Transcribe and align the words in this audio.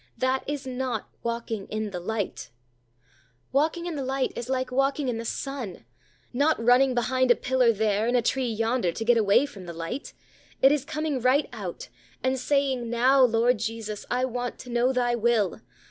That 0.17 0.43
is 0.49 0.65
not 0.65 1.09
walking 1.21 1.67
in 1.67 1.91
the 1.91 1.99
light. 1.99 2.49
Walking 3.51 3.85
in 3.85 3.95
the 3.95 4.03
light 4.03 4.33
is 4.35 4.49
like 4.49 4.71
walking 4.71 5.07
in 5.07 5.19
the 5.19 5.25
sun 5.25 5.85
not 6.33 6.59
running 6.59 6.95
behind 6.95 7.29
a 7.29 7.35
pillar 7.35 7.71
there, 7.71 8.07
and 8.07 8.17
a 8.17 8.23
tree 8.23 8.49
yonder, 8.49 8.91
to 8.91 9.05
get 9.05 9.15
away 9.19 9.45
from 9.45 9.67
the 9.67 9.73
light. 9.73 10.13
It 10.59 10.71
is 10.71 10.85
coming 10.85 11.21
right 11.21 11.47
out, 11.53 11.89
and 12.23 12.39
saying, 12.39 12.89
"Now, 12.89 13.21
Lord 13.21 13.59
Jesus; 13.59 14.07
I 14.09 14.25
want 14.25 14.57
to 14.61 14.71
know 14.71 14.91
Thy 14.91 15.13
will. 15.13 15.61